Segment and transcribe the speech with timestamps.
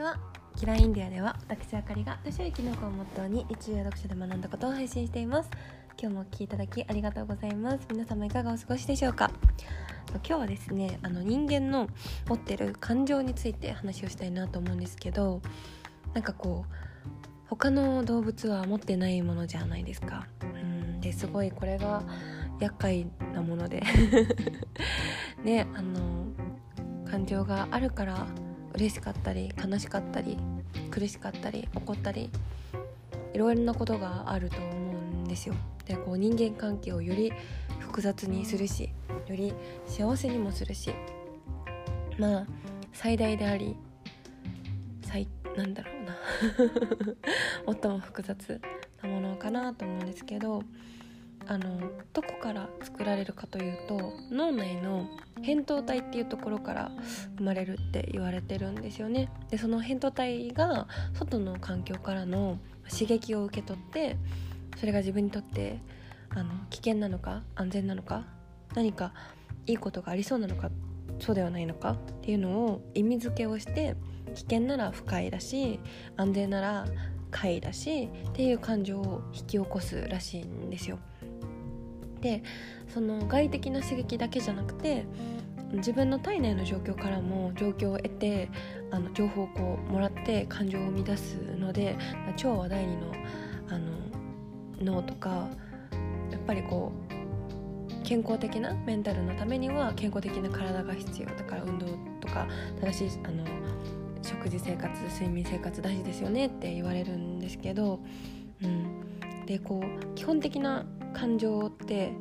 [0.00, 0.16] ちは。
[0.56, 5.50] キラインディアでは私あかりが年寄きの子をモットーに日中や読書で学んだことを配信しています。
[6.00, 7.86] 今日もお聴きいただきありがとうございます。
[7.90, 9.30] 皆様いかがお過ごしでしょうか？
[10.26, 11.86] 今日はですねあの人間の
[12.28, 15.42] 持ってる感情について話をしたいなと思うんですけど
[16.14, 16.74] なんかこう
[17.48, 20.26] 他の動物は持ってないものじゃないですか。
[20.42, 21.00] うん。
[21.02, 22.02] ですごいこれが
[22.58, 23.82] 厄介なもので。
[25.44, 26.00] ねあの
[27.10, 28.26] 感情があるから
[28.74, 30.36] 嬉しかったり悲しかったり
[30.90, 32.30] 苦しかったり怒ったり
[33.32, 34.74] いろいろなことがあると思う
[35.22, 35.54] んですよ。
[35.86, 37.32] でこう人間関係をより
[37.78, 38.90] 複雑にするし
[39.26, 39.52] より
[39.86, 40.94] 幸せにもするし
[42.18, 42.46] まあ
[42.92, 43.76] 最大であり
[45.02, 45.26] 最
[45.56, 46.16] なんだろうな
[47.80, 48.60] 最も複雑
[49.02, 50.62] なものかなと思うんですけど
[51.46, 51.80] あの
[52.12, 55.08] どこから作られるかというと脳内の
[55.42, 56.90] 扁桃体っていうところから
[57.38, 59.28] 生まれるって言われてるんですよね。
[59.50, 62.58] でその扁桃体が外の環境からの
[62.90, 64.16] 刺激を受け取って
[64.76, 65.78] それが自分にとって
[66.30, 68.24] あの危険なのか安全なのか
[68.74, 69.12] 何か
[69.66, 70.70] いいことがありそうなのか
[71.18, 73.96] そうではないのかっていうのを意味付けをして
[74.34, 75.80] 危険なら不快だし
[76.16, 76.86] 安全なら
[77.30, 80.98] 快だしっていう感情を引き起こすらしいんですよ。
[82.20, 82.42] で
[82.92, 85.04] その外的な刺激だけじゃなくて
[85.72, 88.48] 自分の体内の状況からも状況を得て
[88.90, 91.96] あの情報をこうもらって感情を生み出すので
[92.36, 93.12] 超話題2の
[93.68, 94.00] あの
[94.82, 95.48] 脳とか
[96.30, 101.86] やっぱりこう健康的なメンタルのためには健康的な体が必要だから運動
[102.20, 102.48] とか
[102.80, 103.44] 正しいあの
[104.22, 108.00] 食事生活睡眠生活大事ですよねって言われるんですけど、
[108.62, 112.12] うん、でこう基本的な感情って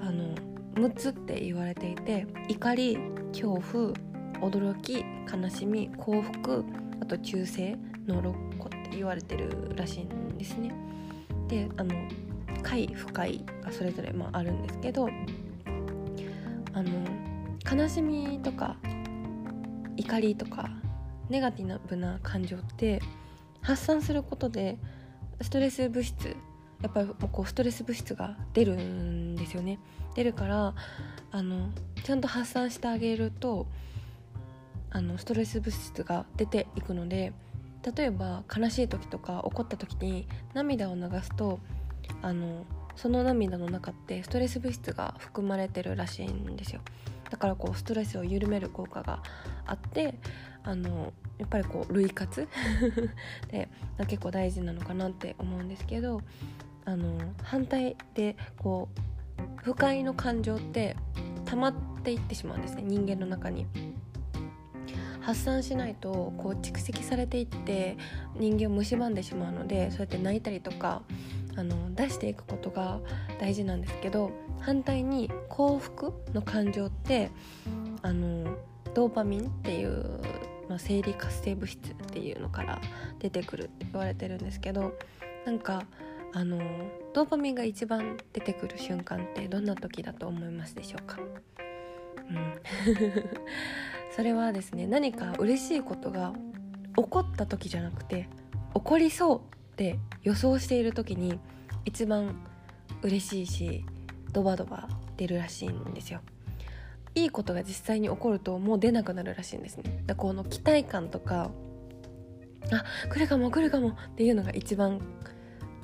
[0.00, 0.34] あの
[0.74, 2.98] 6つって言われていて怒り
[3.32, 3.92] 恐怖
[4.40, 6.64] 驚き悲しみ幸福
[7.00, 7.60] あと忠誠
[8.06, 10.72] の6個って言われてるらしいんですね。
[11.48, 11.94] であの
[12.62, 15.08] 快不快がそれぞれまああるんですけど
[16.72, 16.90] あの
[17.70, 18.76] 悲しみとか
[19.96, 20.70] 怒りとか
[21.28, 23.00] ネガティブな感情って
[23.60, 24.78] 発散することで
[25.40, 26.36] ストレス物質
[26.82, 29.78] やっぱりこうストレス物質が出るんですよね。
[30.14, 30.74] 出るから
[31.30, 31.70] あの
[32.04, 33.66] ちゃんと発散してあげると
[34.90, 37.32] あのストレス物質が出ていくので
[37.96, 41.60] 例えば悲しい時とか怒った時に涙を流すと
[42.22, 42.64] あの
[42.96, 46.80] その涙の中ってストレス物質が含まれてるらしいんですよ。
[47.30, 49.22] だからこうストレスを緩める効果が
[49.66, 50.14] あって
[50.64, 52.48] あのやっぱりこう類活？
[53.52, 53.68] で
[54.06, 56.22] 結構大事なのかなって思うんですけど
[56.88, 60.96] あの反対でこう不快の感情って
[61.44, 63.66] 溜まっていってしまうんですね人間の中に。
[65.20, 67.98] 発散しないとこう蓄積されていって
[68.36, 71.02] 人間を蝕んでしまうのでそうやって泣いたりとか
[71.54, 73.00] あの出していくことが
[73.38, 77.30] 大事なんですけど反対に幸福の感情って
[78.00, 78.56] あの
[78.94, 80.18] ドーパミンっていう、
[80.66, 82.80] まあ、生理活性物質っていうのから
[83.18, 84.94] 出てくるって言われてるんですけど
[85.44, 85.82] なんか
[86.32, 86.58] あの
[87.14, 92.54] ドーパミンが一番出てくる瞬間ってどんな時だと思いますでしょうか、うん、
[94.14, 96.34] それはですね何か嬉しいことが
[96.96, 98.28] 起こった時じゃなくて
[98.74, 101.40] 起こりそうって予想している時に
[101.84, 102.36] 一番
[103.02, 103.84] 嬉しいし
[104.32, 106.20] ドバドバ出るらしいんですよ。
[107.14, 110.02] いいことが実際に起こるともう出なくなるらしいんですね。
[110.06, 111.50] だこの期待感とか
[112.70, 115.00] あ来るかも来るかもっていうのが一番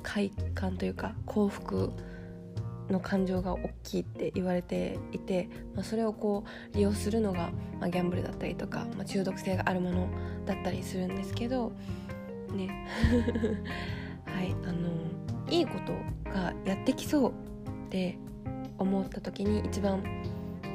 [0.05, 1.91] 快感というか幸福
[2.89, 7.49] の感情が大きいって言われていて、まあ、それをこう利用するのが、
[7.79, 10.07] まあ、ギャンブルだったりとか、まあ、中毒性があるもの
[10.45, 11.71] だったりするんですけど
[12.53, 12.87] ね。
[14.25, 14.89] はいあの
[15.49, 15.93] いいこと
[16.31, 17.33] がやってきそうっ
[17.89, 18.17] て
[18.77, 20.03] 思った時に一番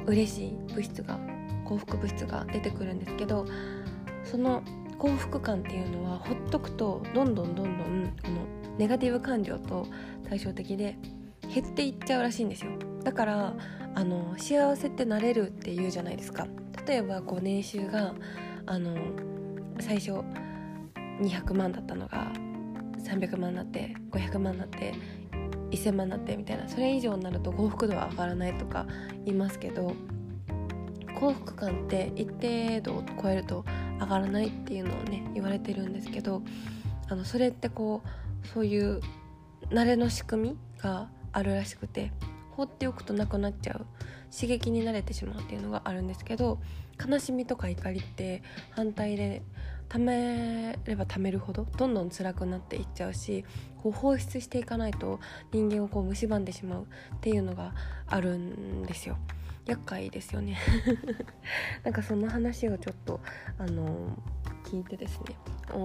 [0.05, 1.19] 嬉しい物質が
[1.65, 3.45] 幸福物質が出てくるんですけど
[4.23, 4.63] その
[5.01, 8.45] 幸福感っていうのはほっとくとどんどんどんどんこの
[8.77, 9.87] ネガティブ感情と
[10.29, 10.95] 対照的で
[11.51, 12.73] 減っていっちゃうらしいんですよ。
[13.03, 13.55] だから
[13.95, 16.45] あの幸せってなれるって言うじゃないですか。
[16.85, 18.13] 例えばこう年収が
[18.67, 18.95] あの
[19.79, 20.21] 最初
[21.19, 22.31] 200万だったのが
[23.03, 24.93] 300万になって500万になって
[25.71, 26.69] 1000万になってみたいな。
[26.69, 28.85] それ以上になると幸福度は上がらないとか
[29.25, 29.95] 言いますけど
[31.19, 33.65] 幸福感って一定度を超えると
[34.01, 36.41] 上がらないっていうのをね言われてるんですけど
[37.07, 38.01] あのそれってこ
[38.43, 38.99] うそういう
[39.69, 42.11] 慣れの仕組みがあるらしくて
[42.51, 43.85] 放っておくとなくなっちゃう
[44.33, 46.59] 刺激に慣れてしまうっていうのがあるんですけど
[47.09, 49.41] 悲しみとか怒りって反対で
[49.89, 53.43] 貯めれば貯めるほどどんどん辛くなっていっちゃうし
[53.83, 55.19] こう放出していかないと
[55.51, 56.85] 人間をこう蝕んでしまうっ
[57.19, 57.73] ていうのが
[58.07, 59.17] あるんですよ。
[59.65, 60.57] 厄介ですよね。
[61.83, 63.19] なんかその話をちょっと
[63.57, 64.17] あの
[64.63, 65.35] 聞いてですね。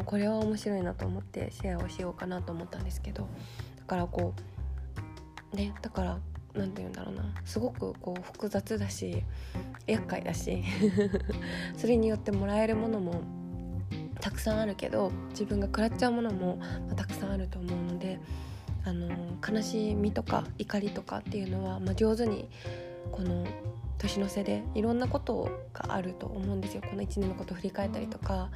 [0.05, 3.29] これは面白いなと思ってシェアをしようかなと思ったんですけど
[3.77, 4.35] だからこ
[5.53, 6.19] うねだから
[6.55, 7.25] 何て言うんだろうな。
[7.45, 9.23] すごくこう複雑だし
[9.87, 10.65] 厄介だし
[11.77, 13.21] それによってもらえるものも
[14.21, 16.59] たくさんあるけど自分が食らっちゃうものも、
[16.97, 18.19] たくさんあると思うので
[18.85, 19.09] あの
[19.47, 22.49] 悲しみとか怒りとかっていうのは、まあ、上手に
[23.13, 23.47] この
[23.99, 26.83] 年の瀬でいろんなことがあると思うんですよ。
[26.83, 28.51] この1年のことを振り返ったりとか、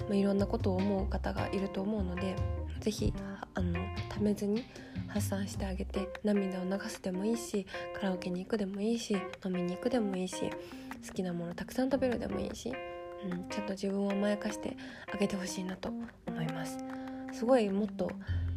[0.00, 2.36] まあ、いろんなことを思う方がいると思うので
[2.80, 3.14] 是非
[3.54, 3.74] あの
[4.08, 4.64] ためずに
[5.08, 10.50] 発散してあげて涙を流すでもいいしカラオケに行くでもいいし飲みに行くでもいいし
[11.06, 12.72] 好きなものたくさん食べるでもいいし、
[13.24, 14.76] うん、ちょっと自分を甘やかして
[15.12, 15.90] あげてほしいなと
[16.26, 16.78] 思います。
[17.32, 18.10] すごいもっと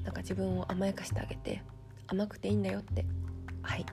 [0.04, 1.62] なんか自分を甘やかしてあげて
[2.08, 3.06] 甘くていいんだよって
[3.68, 3.86] はい。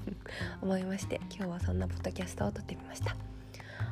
[0.60, 3.16] 思いまして今日はそんなポッドキャストを撮ってみました、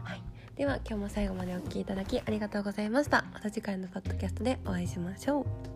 [0.05, 0.23] はい、
[0.57, 3.25] では今日も最後までお聴きいただきありがとうございました。
[3.33, 5.70] また次回のポッドキャストでお会いしましょう。